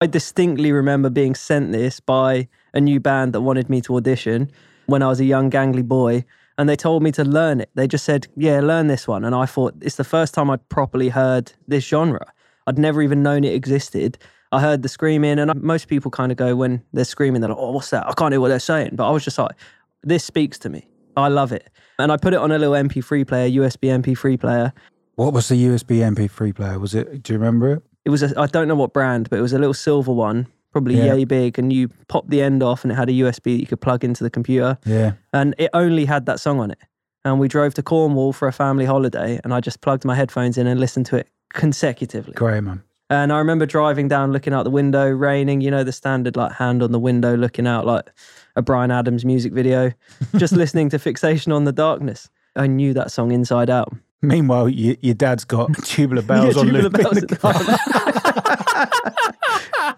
[0.03, 4.51] I distinctly remember being sent this by a new band that wanted me to audition
[4.87, 6.25] when I was a young gangly boy.
[6.57, 7.69] And they told me to learn it.
[7.75, 9.23] They just said, Yeah, learn this one.
[9.23, 12.33] And I thought it's the first time I'd properly heard this genre.
[12.67, 14.17] I'd never even known it existed.
[14.51, 17.57] I heard the screaming, and most people kind of go when they're screaming, they're like,
[17.57, 18.05] Oh, what's that?
[18.05, 18.97] I can't hear what they're saying.
[18.97, 19.55] But I was just like,
[20.01, 20.85] This speaks to me.
[21.15, 21.69] I love it.
[21.97, 24.73] And I put it on a little MP3 player, USB MP3 player.
[25.15, 26.77] What was the USB MP3 player?
[26.77, 27.23] Was it?
[27.23, 27.83] Do you remember it?
[28.05, 30.47] It was a, I don't know what brand, but it was a little silver one,
[30.71, 31.13] probably Yeah.
[31.13, 33.67] yay big, and you popped the end off, and it had a USB that you
[33.67, 35.13] could plug into the computer, Yeah.
[35.31, 36.79] and it only had that song on it.
[37.25, 40.57] And we drove to Cornwall for a family holiday, and I just plugged my headphones
[40.57, 42.33] in and listened to it consecutively.
[42.33, 42.83] Great man.
[43.09, 46.53] And I remember driving down, looking out the window, raining, you know, the standard like
[46.53, 48.09] hand on the window, looking out like
[48.55, 49.91] a Bryan Adams music video,
[50.37, 52.29] just listening to Fixation on the Darkness.
[52.55, 53.93] I knew that song inside out.
[54.23, 57.27] Meanwhile, y- your dad's got tubular bells Yeah, on tubular loop in bells the in
[57.27, 57.53] the car.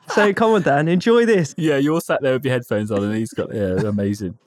[0.10, 1.54] So come on, Dan, enjoy this.
[1.58, 4.38] Yeah, you're sat there with your headphones on, and he's got yeah, amazing.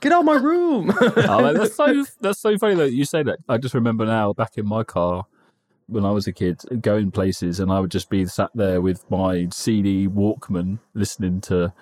[0.00, 0.92] Get out of my room.
[1.00, 3.38] oh, man, that's so that's so funny that you say that.
[3.48, 5.24] I just remember now back in my car
[5.86, 9.08] when I was a kid, going places, and I would just be sat there with
[9.10, 11.72] my CD Walkman, listening to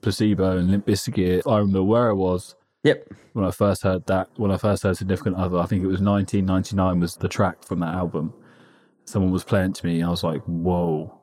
[0.00, 1.50] Placebo and Limp Bizkit.
[1.50, 3.06] I remember where I was yep.
[3.32, 4.28] when I first heard that.
[4.36, 7.80] When I first heard Significant Other, I think it was 1999 was the track from
[7.80, 8.32] that album.
[9.04, 11.16] Someone was playing it to me, and I was like, "Whoa."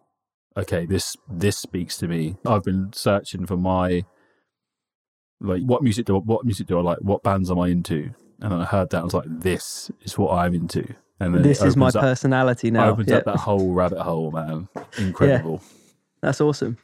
[0.57, 2.35] Okay, this this speaks to me.
[2.45, 4.03] I've been searching for my
[5.39, 6.97] like what music do what music do I like?
[7.01, 8.11] What bands am I into?
[8.39, 9.01] and I heard that.
[9.01, 12.69] I was like, "This is what I'm into." And then This is my up- personality
[12.69, 12.89] now.
[12.91, 13.17] Opens Yeah.
[13.17, 14.67] up that whole rabbit hole, man.
[14.99, 15.61] Incredible.
[16.21, 16.77] That's awesome.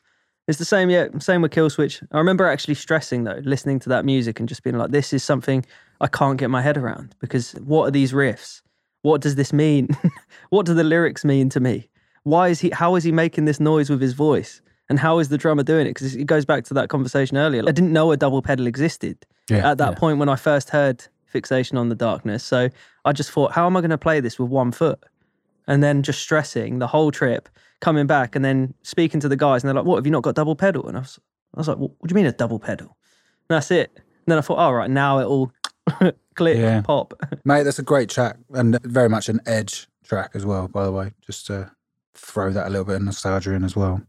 [0.47, 1.07] It's the same, yeah.
[1.19, 2.05] Same with Killswitch.
[2.11, 5.23] I remember actually stressing though, listening to that music and just being like, "This is
[5.23, 5.65] something
[6.01, 8.61] I can't get my head around." Because what are these riffs?
[9.03, 9.87] What does this mean?
[10.49, 11.89] what do the lyrics mean to me?
[12.23, 12.69] Why is he?
[12.71, 14.61] How is he making this noise with his voice?
[14.89, 15.91] And how is the drummer doing it?
[15.91, 17.63] Because it goes back to that conversation earlier.
[17.65, 19.97] I didn't know a double pedal existed Yeah, at that yeah.
[19.97, 22.43] point when I first heard Fixation on the Darkness.
[22.43, 22.67] So
[23.05, 25.01] I just thought, how am I going to play this with one foot?
[25.67, 27.47] And then just stressing the whole trip,
[27.79, 30.23] coming back and then speaking to the guys, and they're like, "What have you not
[30.23, 31.19] got double pedal?" And I was,
[31.55, 32.87] I was like, "What, what do you mean a double pedal?"
[33.49, 33.91] And that's it.
[33.95, 35.51] And then I thought, "All right, now it all
[36.35, 36.81] click, Yeah.
[36.81, 37.13] pop."
[37.45, 40.91] Mate, that's a great track and very much an edge track as well, by the
[40.91, 41.11] way.
[41.25, 41.71] Just to
[42.15, 44.01] throw that a little bit of nostalgia in as well.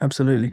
[0.00, 0.52] Absolutely.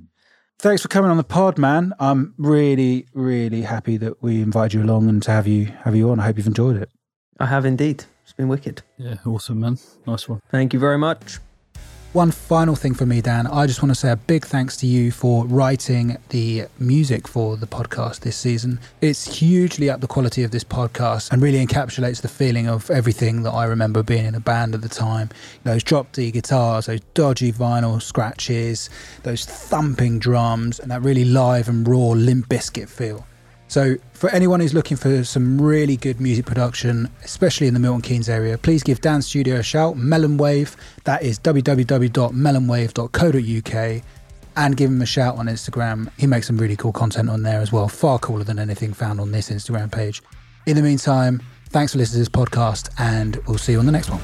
[0.59, 1.93] Thanks for coming on the pod, man.
[1.99, 6.09] I'm really, really happy that we invited you along and to have you have you
[6.11, 6.19] on.
[6.19, 6.89] I hope you've enjoyed it.
[7.39, 8.05] I have indeed.
[8.33, 8.81] It's been wicked.
[8.97, 9.77] Yeah, awesome, man.
[10.07, 10.41] Nice one.
[10.49, 11.37] Thank you very much.
[12.13, 13.45] One final thing for me, Dan.
[13.45, 17.57] I just want to say a big thanks to you for writing the music for
[17.57, 18.79] the podcast this season.
[19.01, 23.43] It's hugely up the quality of this podcast and really encapsulates the feeling of everything
[23.43, 25.29] that I remember being in a band at the time.
[25.63, 28.89] Those drop D guitars, those dodgy vinyl scratches,
[29.21, 33.27] those thumping drums, and that really live and raw Limp Bizkit feel.
[33.73, 38.03] So, for anyone who's looking for some really good music production, especially in the Milton
[38.03, 39.97] Keynes area, please give Dan's studio a shout.
[39.97, 44.03] Melon Wave, that is www.melonwave.co.uk,
[44.57, 46.11] and give him a shout on Instagram.
[46.19, 49.19] He makes some really cool content on there as well, far cooler than anything found
[49.19, 50.21] on this Instagram page.
[50.67, 53.91] In the meantime, thanks for listening to this podcast, and we'll see you on the
[53.91, 54.21] next one.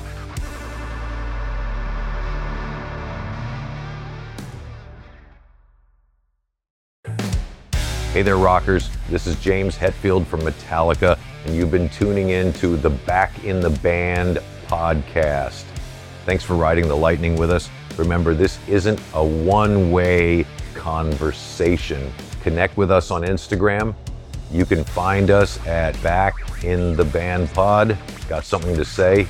[8.12, 8.90] Hey there, rockers.
[9.08, 13.60] This is James Hetfield from Metallica, and you've been tuning in to the Back in
[13.60, 15.64] the Band podcast.
[16.26, 17.70] Thanks for riding the lightning with us.
[17.98, 22.12] Remember, this isn't a one way conversation.
[22.42, 23.94] Connect with us on Instagram.
[24.52, 27.96] You can find us at Back in the Band Pod.
[28.28, 29.28] Got something to say?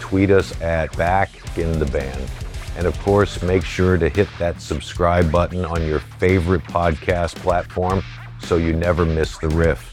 [0.00, 2.28] Tweet us at Back in the Band.
[2.76, 8.02] And of course, make sure to hit that subscribe button on your favorite podcast platform
[8.40, 9.92] so you never miss the riff.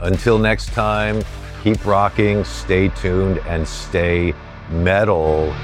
[0.00, 1.22] Until next time,
[1.62, 4.34] keep rocking, stay tuned, and stay
[4.70, 5.54] metal.